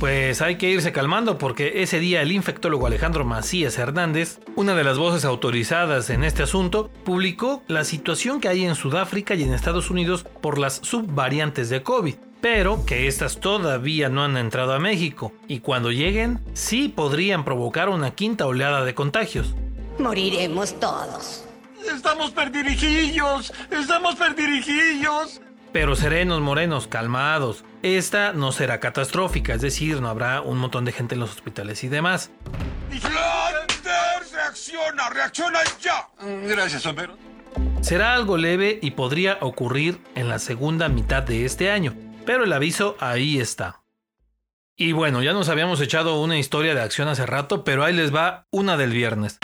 Pues 0.00 0.42
hay 0.42 0.56
que 0.56 0.70
irse 0.70 0.92
calmando 0.92 1.38
porque 1.38 1.82
ese 1.82 1.98
día 1.98 2.22
el 2.22 2.30
infectólogo 2.30 2.86
Alejandro 2.86 3.24
Macías 3.24 3.78
Hernández, 3.78 4.38
una 4.54 4.74
de 4.74 4.84
las 4.84 4.96
voces 4.96 5.24
autorizadas 5.24 6.08
en 6.10 6.22
este 6.22 6.44
asunto, 6.44 6.90
publicó 7.04 7.64
la 7.66 7.82
situación 7.82 8.40
que 8.40 8.48
hay 8.48 8.64
en 8.64 8.76
Sudáfrica 8.76 9.34
y 9.34 9.42
en 9.42 9.52
Estados 9.52 9.90
Unidos 9.90 10.24
por 10.40 10.58
las 10.58 10.74
subvariantes 10.74 11.68
de 11.68 11.82
COVID, 11.82 12.14
pero 12.40 12.84
que 12.86 13.08
estas 13.08 13.40
todavía 13.40 14.08
no 14.08 14.24
han 14.24 14.36
entrado 14.36 14.72
a 14.72 14.78
México 14.78 15.32
y 15.46 15.60
cuando 15.60 15.90
lleguen 15.90 16.40
sí 16.54 16.88
podrían 16.88 17.44
provocar 17.44 17.88
una 17.88 18.12
quinta 18.12 18.46
oleada 18.46 18.84
de 18.84 18.94
contagios. 18.94 19.54
Moriremos 19.98 20.78
todos. 20.78 21.44
Estamos 21.92 22.30
perdirijillos, 22.30 23.52
estamos 23.70 24.14
perdirijillos. 24.16 25.40
Pero 25.72 25.96
serenos, 25.96 26.40
morenos, 26.40 26.86
calmados. 26.86 27.64
Esta 27.82 28.32
no 28.32 28.52
será 28.52 28.80
catastrófica, 28.80 29.54
es 29.54 29.60
decir, 29.60 30.00
no 30.00 30.08
habrá 30.08 30.40
un 30.40 30.58
montón 30.58 30.84
de 30.84 30.92
gente 30.92 31.14
en 31.14 31.20
los 31.20 31.30
hospitales 31.30 31.84
y 31.84 31.88
demás. 31.88 32.30
Reacciona, 34.32 35.10
reacciona 35.10 35.58
ya. 35.80 36.08
Gracias, 36.46 36.86
Homero. 36.86 37.16
Será 37.80 38.14
algo 38.14 38.36
leve 38.36 38.78
y 38.82 38.92
podría 38.92 39.38
ocurrir 39.40 40.00
en 40.14 40.28
la 40.28 40.38
segunda 40.38 40.88
mitad 40.88 41.22
de 41.22 41.44
este 41.44 41.70
año, 41.70 41.94
pero 42.28 42.44
el 42.44 42.52
aviso 42.52 42.94
ahí 43.00 43.40
está. 43.40 43.80
Y 44.76 44.92
bueno, 44.92 45.22
ya 45.22 45.32
nos 45.32 45.48
habíamos 45.48 45.80
echado 45.80 46.20
una 46.20 46.36
historia 46.36 46.74
de 46.74 46.82
acción 46.82 47.08
hace 47.08 47.24
rato, 47.24 47.64
pero 47.64 47.84
ahí 47.84 47.94
les 47.94 48.14
va 48.14 48.44
una 48.50 48.76
del 48.76 48.90
viernes. 48.90 49.38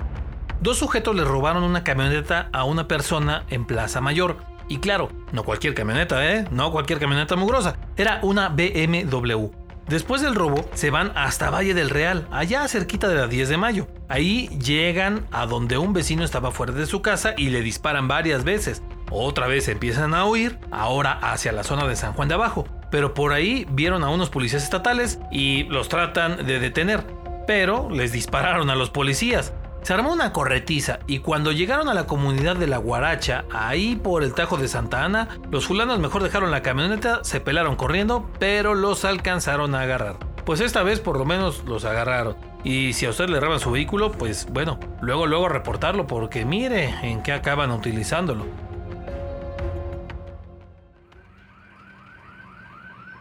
Dos 0.60 0.76
sujetos 0.76 1.16
le 1.16 1.24
robaron 1.24 1.62
una 1.64 1.82
camioneta 1.82 2.50
a 2.52 2.64
una 2.64 2.86
persona 2.86 3.46
en 3.48 3.64
Plaza 3.64 4.02
Mayor. 4.02 4.36
Y 4.68 4.80
claro, 4.80 5.08
no 5.32 5.44
cualquier 5.44 5.72
camioneta, 5.72 6.30
¿eh? 6.30 6.46
No 6.50 6.72
cualquier 6.72 7.00
camioneta 7.00 7.36
mugrosa. 7.36 7.78
Era 7.96 8.20
una 8.22 8.50
BMW. 8.50 9.46
Después 9.88 10.20
del 10.20 10.34
robo, 10.34 10.68
se 10.74 10.90
van 10.90 11.10
hasta 11.14 11.48
Valle 11.48 11.72
del 11.72 11.88
Real, 11.88 12.28
allá 12.30 12.68
cerquita 12.68 13.08
de 13.08 13.14
la 13.14 13.28
10 13.28 13.48
de 13.48 13.56
mayo. 13.56 13.88
Ahí 14.10 14.48
llegan 14.58 15.26
a 15.32 15.46
donde 15.46 15.78
un 15.78 15.94
vecino 15.94 16.22
estaba 16.22 16.50
fuera 16.50 16.74
de 16.74 16.84
su 16.84 17.00
casa 17.00 17.32
y 17.38 17.48
le 17.48 17.62
disparan 17.62 18.08
varias 18.08 18.44
veces. 18.44 18.82
Otra 19.10 19.46
vez 19.46 19.68
empiezan 19.68 20.14
a 20.14 20.24
huir, 20.24 20.58
ahora 20.70 21.12
hacia 21.12 21.52
la 21.52 21.64
zona 21.64 21.86
de 21.86 21.96
San 21.96 22.12
Juan 22.12 22.28
de 22.28 22.34
Abajo. 22.34 22.66
Pero 22.90 23.14
por 23.14 23.32
ahí 23.32 23.66
vieron 23.70 24.04
a 24.04 24.08
unos 24.08 24.30
policías 24.30 24.62
estatales 24.62 25.18
y 25.30 25.64
los 25.64 25.88
tratan 25.88 26.46
de 26.46 26.58
detener. 26.58 27.04
Pero 27.46 27.90
les 27.90 28.12
dispararon 28.12 28.70
a 28.70 28.76
los 28.76 28.90
policías. 28.90 29.52
Se 29.84 29.92
armó 29.92 30.12
una 30.12 30.32
corretiza 30.32 31.00
y 31.06 31.18
cuando 31.18 31.52
llegaron 31.52 31.90
a 31.90 31.94
la 31.94 32.06
comunidad 32.06 32.56
de 32.56 32.66
La 32.66 32.78
Guaracha, 32.78 33.44
ahí 33.52 33.96
por 33.96 34.22
el 34.22 34.32
Tajo 34.32 34.56
de 34.56 34.66
Santa 34.66 35.04
Ana, 35.04 35.28
los 35.50 35.66
fulanos 35.66 35.98
mejor 35.98 36.22
dejaron 36.22 36.50
la 36.50 36.62
camioneta, 36.62 37.22
se 37.22 37.40
pelaron 37.40 37.76
corriendo, 37.76 38.30
pero 38.38 38.74
los 38.74 39.04
alcanzaron 39.04 39.74
a 39.74 39.82
agarrar. 39.82 40.16
Pues 40.46 40.60
esta 40.60 40.82
vez 40.82 41.00
por 41.00 41.18
lo 41.18 41.26
menos 41.26 41.64
los 41.66 41.84
agarraron. 41.84 42.36
Y 42.64 42.94
si 42.94 43.04
a 43.04 43.10
usted 43.10 43.28
le 43.28 43.40
roban 43.40 43.60
su 43.60 43.72
vehículo, 43.72 44.10
pues 44.12 44.46
bueno, 44.50 44.80
luego 45.02 45.26
luego 45.26 45.50
reportarlo 45.50 46.06
porque 46.06 46.46
mire 46.46 46.94
en 47.02 47.22
qué 47.22 47.32
acaban 47.32 47.70
utilizándolo. 47.70 48.46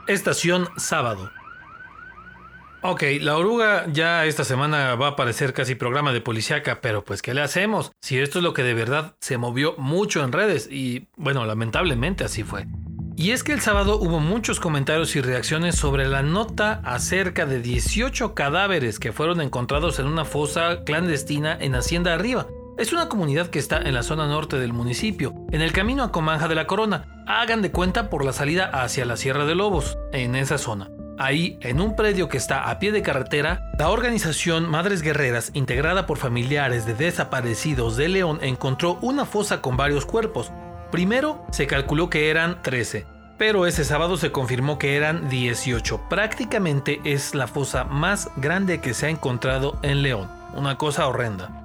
Estación 0.08 0.68
sábado. 0.76 1.32
Ok, 2.82 3.04
la 3.22 3.38
oruga 3.38 3.86
ya 3.88 4.26
esta 4.26 4.44
semana 4.44 4.96
va 4.96 5.08
a 5.08 5.10
aparecer 5.12 5.54
casi 5.54 5.76
programa 5.76 6.12
de 6.12 6.20
policíaca, 6.20 6.82
pero 6.82 7.06
pues 7.06 7.22
¿qué 7.22 7.34
le 7.34 7.42
hacemos? 7.42 7.94
Si 8.02 8.20
esto 8.20 8.40
es 8.40 8.44
lo 8.44 8.54
que 8.54 8.64
de 8.64 8.74
verdad 8.74 9.16
se 9.22 9.38
movió 9.38 9.76
mucho 9.78 10.22
en 10.22 10.34
redes 10.34 10.68
y 10.70 11.08
bueno, 11.16 11.46
lamentablemente 11.46 12.26
así 12.26 12.44
fue. 12.44 12.68
Y 13.16 13.32
es 13.32 13.46
que 13.46 13.54
el 13.54 13.62
sábado 13.62 13.98
hubo 13.98 14.20
muchos 14.20 14.60
comentarios 14.60 15.16
y 15.16 15.22
reacciones 15.22 15.76
sobre 15.76 16.06
la 16.06 16.22
nota 16.22 16.82
acerca 16.84 17.46
de 17.46 17.62
18 17.62 18.34
cadáveres 18.34 19.00
que 19.00 19.14
fueron 19.14 19.40
encontrados 19.40 20.00
en 20.00 20.08
una 20.08 20.26
fosa 20.26 20.84
clandestina 20.84 21.58
en 21.58 21.76
Hacienda 21.76 22.14
Arriba. 22.14 22.48
Es 22.76 22.92
una 22.92 23.08
comunidad 23.08 23.48
que 23.48 23.60
está 23.60 23.78
en 23.78 23.94
la 23.94 24.02
zona 24.02 24.28
norte 24.28 24.58
del 24.58 24.74
municipio, 24.74 25.36
en 25.52 25.62
el 25.62 25.72
camino 25.72 26.04
a 26.04 26.12
Comanja 26.12 26.48
de 26.48 26.56
la 26.56 26.66
Corona. 26.66 27.24
Hagan 27.28 27.62
de 27.62 27.72
cuenta 27.72 28.10
por 28.10 28.26
la 28.26 28.34
salida 28.34 28.66
hacia 28.66 29.06
la 29.06 29.16
Sierra 29.16 29.46
de 29.46 29.54
Lobos, 29.54 29.96
en 30.12 30.36
esa 30.36 30.58
zona. 30.58 30.90
Ahí, 31.20 31.60
en 31.62 31.80
un 31.80 31.96
predio 31.96 32.30
que 32.30 32.38
está 32.38 32.72
a 32.72 32.80
pie 32.80 32.92
de 32.92 33.04
carretera, 33.04 33.72
la 33.78 33.90
organización 33.90 34.68
Madres 34.68 35.04
Guerreras, 35.04 35.52
integrada 35.54 36.08
por 36.08 36.18
familiares 36.18 36.88
de 36.88 36.96
desaparecidos 36.96 37.96
de 37.96 38.10
León, 38.10 38.40
encontró 38.42 38.98
una 39.04 39.26
fosa 39.26 39.62
con 39.62 39.78
varios 39.78 40.08
cuerpos. 40.08 40.52
Primero 40.92 41.46
se 41.52 41.68
calculó 41.68 42.10
que 42.10 42.32
eran 42.32 42.64
13, 42.64 43.06
pero 43.38 43.68
ese 43.68 43.86
sábado 43.86 44.18
se 44.18 44.32
confirmó 44.32 44.80
que 44.80 44.98
eran 44.98 45.30
18. 45.30 46.10
Prácticamente 46.10 47.00
es 47.04 47.36
la 47.36 47.46
fosa 47.46 47.84
más 47.84 48.32
grande 48.38 48.82
que 48.82 48.96
se 48.96 49.06
ha 49.06 49.10
encontrado 49.10 49.78
en 49.84 50.02
León. 50.02 50.28
Una 50.56 50.80
cosa 50.80 51.08
horrenda. 51.08 51.63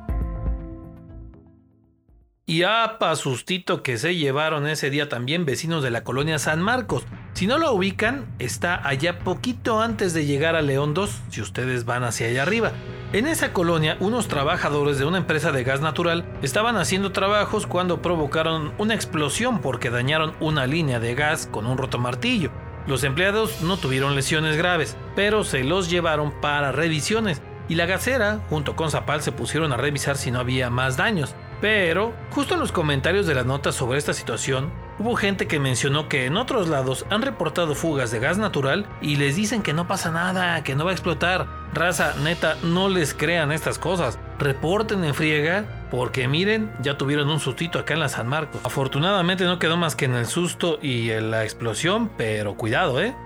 Y 2.51 2.63
apa 2.63 3.15
sustito 3.15 3.83
que 3.83 3.99
se 3.99 4.17
llevaron 4.17 4.67
ese 4.67 4.89
día 4.89 5.11
también 5.11 5.45
vecinos 5.45 5.83
de 5.83 5.91
la 5.91 6.03
colonia 6.03 6.39
San 6.39 6.63
Marcos. 6.63 7.05
Si 7.35 7.47
no 7.47 7.59
lo 7.59 7.71
ubican, 7.75 8.25
está 8.39 8.89
allá 8.89 9.19
poquito 9.19 9.83
antes 9.83 10.15
de 10.15 10.25
llegar 10.25 10.57
a 10.57 10.63
León 10.63 10.95
2, 10.95 11.11
si 11.29 11.43
ustedes 11.43 11.85
van 11.85 12.05
hacia 12.05 12.29
allá 12.29 12.45
arriba. 12.45 12.73
En 13.13 13.27
esa 13.27 13.53
colonia, 13.53 13.99
unos 14.01 14.29
trabajadores 14.29 14.99
de 14.99 15.05
una 15.05 15.19
empresa 15.19 15.53
de 15.53 15.63
gas 15.63 15.83
natural 15.83 16.25
estaban 16.41 16.79
haciendo 16.79 17.13
trabajos 17.13 17.67
cuando 17.67 18.01
provocaron 18.01 18.73
una 18.79 18.95
explosión 18.95 19.61
porque 19.61 19.91
dañaron 19.91 20.33
una 20.41 20.67
línea 20.67 21.01
de 21.01 21.15
gas 21.15 21.49
con 21.53 21.67
un 21.67 21.77
roto 21.77 21.99
martillo. 21.99 22.51
Los 22.87 23.05
empleados 23.05 23.61
no 23.61 23.77
tuvieron 23.77 24.15
lesiones 24.15 24.57
graves, 24.57 24.97
pero 25.15 25.45
se 25.45 25.65
los 25.65 25.91
llevaron 25.91 26.33
para 26.41 26.73
revisiones 26.73 27.43
y 27.69 27.75
la 27.75 27.85
gasera 27.85 28.41
junto 28.49 28.75
con 28.75 28.91
Zapal 28.91 29.21
se 29.21 29.33
pusieron 29.33 29.71
a 29.75 29.77
revisar 29.77 30.17
si 30.17 30.31
no 30.31 30.41
había 30.41 30.71
más 30.71 30.97
daños. 30.97 31.35
Pero, 31.61 32.13
justo 32.31 32.55
en 32.55 32.61
los 32.61 32.71
comentarios 32.71 33.27
de 33.27 33.35
la 33.35 33.43
nota 33.43 33.73
sobre 33.73 33.99
esta 33.99 34.15
situación, 34.15 34.71
hubo 35.01 35.17
gente 35.17 35.49
que 35.49 35.59
mencionó 35.59 36.09
que 36.09 36.27
en 36.27 36.37
otros 36.37 36.69
lados 36.69 37.05
han 37.11 37.23
reportado 37.23 37.75
fugas 37.75 38.13
de 38.13 38.21
gas 38.21 38.39
natural 38.39 38.87
y 39.01 39.17
les 39.17 39.35
dicen 39.35 39.63
que 39.63 39.73
no 39.73 39.89
pasa 39.89 40.13
nada, 40.13 40.63
que 40.63 40.77
no 40.77 40.85
va 40.85 40.93
a 40.93 40.95
explotar. 40.95 41.49
Raza, 41.75 42.15
neta, 42.23 42.57
no 42.63 42.89
les 42.89 43.13
crean 43.13 43.51
estas 43.51 43.81
cosas. 43.81 44.21
Reporten 44.39 45.03
en 45.05 45.15
friega, 45.15 45.89
porque 45.91 46.29
miren, 46.29 46.73
ya 46.81 46.97
tuvieron 46.97 47.29
un 47.29 47.41
sustito 47.41 47.81
acá 47.81 47.95
en 47.95 48.01
la 48.01 48.09
San 48.09 48.29
Marcos. 48.29 48.61
Afortunadamente 48.63 49.45
no 49.45 49.59
quedó 49.59 49.77
más 49.77 49.97
que 49.97 50.05
en 50.05 50.15
el 50.15 50.27
susto 50.27 50.79
y 50.81 51.11
en 51.11 51.33
la 51.33 51.43
explosión, 51.43 52.09
pero 52.17 52.55
cuidado, 52.55 53.01
¿eh? 53.03 53.17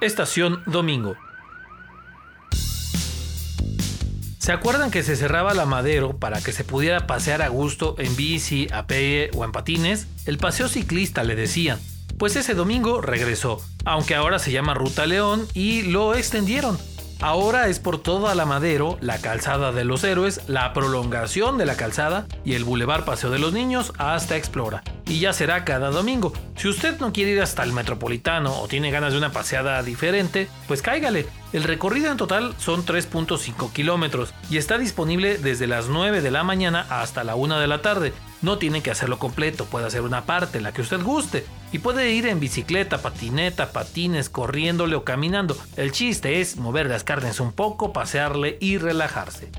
Estación 0.00 0.62
Domingo. 0.66 1.14
¿Se 4.50 4.54
acuerdan 4.54 4.90
que 4.90 5.04
se 5.04 5.14
cerraba 5.14 5.54
la 5.54 5.64
Madero 5.64 6.16
para 6.18 6.40
que 6.40 6.50
se 6.50 6.64
pudiera 6.64 7.06
pasear 7.06 7.40
a 7.40 7.46
gusto 7.46 7.94
en 7.98 8.16
bici, 8.16 8.66
a 8.72 8.88
pie 8.88 9.30
o 9.36 9.44
en 9.44 9.52
patines? 9.52 10.08
El 10.26 10.38
paseo 10.38 10.66
ciclista 10.66 11.22
le 11.22 11.36
decían. 11.36 11.78
Pues 12.18 12.34
ese 12.34 12.54
domingo 12.54 13.00
regresó, 13.00 13.62
aunque 13.84 14.16
ahora 14.16 14.40
se 14.40 14.50
llama 14.50 14.74
Ruta 14.74 15.06
León 15.06 15.46
y 15.54 15.82
lo 15.82 16.16
extendieron. 16.16 16.76
Ahora 17.22 17.68
es 17.68 17.78
por 17.78 17.98
toda 17.98 18.34
la 18.34 18.46
Madero, 18.46 18.96
la 19.02 19.18
calzada 19.18 19.72
de 19.72 19.84
los 19.84 20.04
héroes, 20.04 20.40
la 20.48 20.72
prolongación 20.72 21.58
de 21.58 21.66
la 21.66 21.76
calzada 21.76 22.26
y 22.46 22.54
el 22.54 22.64
Boulevard 22.64 23.04
Paseo 23.04 23.28
de 23.28 23.38
los 23.38 23.52
Niños 23.52 23.92
hasta 23.98 24.38
Explora. 24.38 24.82
Y 25.04 25.20
ya 25.20 25.34
será 25.34 25.66
cada 25.66 25.90
domingo. 25.90 26.32
Si 26.56 26.66
usted 26.66 26.98
no 26.98 27.12
quiere 27.12 27.32
ir 27.32 27.42
hasta 27.42 27.62
el 27.62 27.74
Metropolitano 27.74 28.58
o 28.58 28.68
tiene 28.68 28.90
ganas 28.90 29.12
de 29.12 29.18
una 29.18 29.32
paseada 29.32 29.82
diferente, 29.82 30.48
pues 30.66 30.80
cáigale. 30.80 31.26
El 31.52 31.64
recorrido 31.64 32.10
en 32.10 32.16
total 32.16 32.54
son 32.56 32.86
3.5 32.86 33.70
kilómetros 33.70 34.32
y 34.48 34.56
está 34.56 34.78
disponible 34.78 35.36
desde 35.36 35.66
las 35.66 35.88
9 35.88 36.22
de 36.22 36.30
la 36.30 36.42
mañana 36.42 36.86
hasta 36.88 37.22
la 37.22 37.34
1 37.34 37.58
de 37.60 37.66
la 37.66 37.82
tarde. 37.82 38.14
No 38.40 38.56
tiene 38.56 38.82
que 38.82 38.90
hacerlo 38.90 39.18
completo, 39.18 39.66
puede 39.66 39.84
hacer 39.86 40.00
una 40.00 40.24
parte, 40.24 40.62
la 40.62 40.72
que 40.72 40.80
usted 40.80 41.02
guste. 41.02 41.44
Y 41.72 41.78
puede 41.78 42.10
ir 42.12 42.26
en 42.26 42.40
bicicleta, 42.40 42.98
patineta, 42.98 43.72
patines, 43.72 44.28
corriéndole 44.28 44.96
o 44.96 45.04
caminando. 45.04 45.56
El 45.76 45.92
chiste 45.92 46.40
es 46.40 46.56
mover 46.56 46.86
las 46.86 47.04
carnes 47.04 47.40
un 47.40 47.52
poco, 47.52 47.92
pasearle 47.92 48.56
y 48.60 48.78
relajarse. 48.78 49.50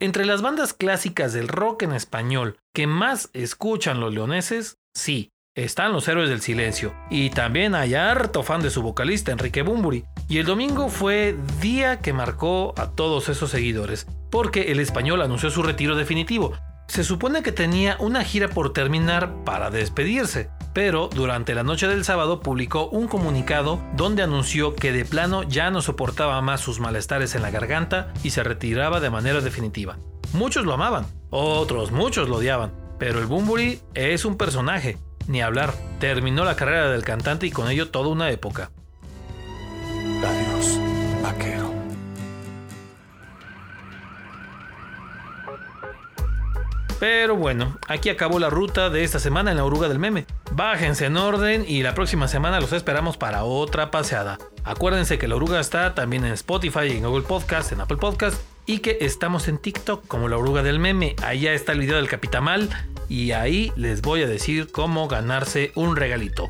Entre 0.00 0.24
las 0.24 0.42
bandas 0.42 0.74
clásicas 0.74 1.32
del 1.32 1.48
rock 1.48 1.82
en 1.82 1.92
español 1.92 2.58
que 2.72 2.86
más 2.86 3.30
escuchan 3.32 3.98
los 3.98 4.14
leoneses, 4.14 4.78
sí, 4.94 5.32
están 5.56 5.92
los 5.92 6.06
héroes 6.06 6.28
del 6.28 6.40
silencio. 6.40 6.94
Y 7.10 7.30
también 7.30 7.74
hay 7.74 7.94
harto 7.94 8.44
fan 8.44 8.62
de 8.62 8.70
su 8.70 8.80
vocalista, 8.80 9.32
Enrique 9.32 9.62
Bumburi. 9.62 10.04
Y 10.28 10.38
el 10.38 10.46
domingo 10.46 10.88
fue 10.88 11.36
día 11.60 11.98
que 11.98 12.12
marcó 12.12 12.74
a 12.76 12.92
todos 12.92 13.28
esos 13.28 13.50
seguidores, 13.50 14.06
porque 14.30 14.70
el 14.70 14.78
español 14.78 15.20
anunció 15.20 15.50
su 15.50 15.64
retiro 15.64 15.96
definitivo. 15.96 16.52
Se 16.88 17.04
supone 17.04 17.42
que 17.42 17.52
tenía 17.52 17.96
una 18.00 18.24
gira 18.24 18.48
por 18.48 18.72
terminar 18.72 19.44
para 19.44 19.70
despedirse, 19.70 20.48
pero 20.72 21.08
durante 21.08 21.54
la 21.54 21.62
noche 21.62 21.86
del 21.86 22.02
sábado 22.02 22.40
publicó 22.40 22.88
un 22.88 23.08
comunicado 23.08 23.80
donde 23.94 24.22
anunció 24.22 24.74
que 24.74 24.90
de 24.90 25.04
plano 25.04 25.42
ya 25.42 25.70
no 25.70 25.82
soportaba 25.82 26.40
más 26.40 26.62
sus 26.62 26.80
malestares 26.80 27.34
en 27.34 27.42
la 27.42 27.50
garganta 27.50 28.12
y 28.24 28.30
se 28.30 28.42
retiraba 28.42 29.00
de 29.00 29.10
manera 29.10 29.42
definitiva. 29.42 29.98
Muchos 30.32 30.64
lo 30.64 30.72
amaban, 30.72 31.06
otros 31.30 31.92
muchos 31.92 32.28
lo 32.28 32.36
odiaban, 32.36 32.72
pero 32.98 33.18
el 33.18 33.26
Bumburi 33.26 33.80
es 33.94 34.24
un 34.24 34.36
personaje, 34.38 34.96
ni 35.26 35.42
hablar, 35.42 35.74
terminó 36.00 36.44
la 36.44 36.56
carrera 36.56 36.90
del 36.90 37.04
cantante 37.04 37.46
y 37.46 37.50
con 37.50 37.70
ello 37.70 37.90
toda 37.90 38.08
una 38.08 38.30
época. 38.30 38.70
Adiós, 40.24 40.80
vaquero. 41.22 41.77
Pero 46.98 47.36
bueno, 47.36 47.78
aquí 47.86 48.08
acabó 48.08 48.38
la 48.38 48.50
ruta 48.50 48.90
de 48.90 49.04
esta 49.04 49.20
semana 49.20 49.52
en 49.52 49.56
la 49.56 49.64
oruga 49.64 49.88
del 49.88 50.00
meme. 50.00 50.26
Bájense 50.52 51.06
en 51.06 51.16
orden 51.16 51.64
y 51.66 51.82
la 51.82 51.94
próxima 51.94 52.26
semana 52.26 52.60
los 52.60 52.72
esperamos 52.72 53.16
para 53.16 53.44
otra 53.44 53.90
paseada. 53.90 54.38
Acuérdense 54.64 55.18
que 55.18 55.28
la 55.28 55.36
oruga 55.36 55.60
está 55.60 55.94
también 55.94 56.24
en 56.24 56.32
Spotify, 56.32 56.90
en 56.90 57.04
Google 57.04 57.26
Podcast, 57.26 57.70
en 57.70 57.80
Apple 57.80 57.98
Podcast 57.98 58.40
y 58.66 58.80
que 58.80 58.98
estamos 59.00 59.46
en 59.46 59.58
TikTok 59.58 60.06
como 60.08 60.28
la 60.28 60.38
oruga 60.38 60.62
del 60.62 60.80
meme. 60.80 61.14
Allá 61.22 61.52
está 61.52 61.72
el 61.72 61.80
video 61.80 61.96
del 61.96 62.08
Capitamal 62.08 62.68
y 63.08 63.30
ahí 63.30 63.72
les 63.76 64.02
voy 64.02 64.22
a 64.22 64.26
decir 64.26 64.70
cómo 64.72 65.06
ganarse 65.06 65.70
un 65.76 65.94
regalito. 65.94 66.48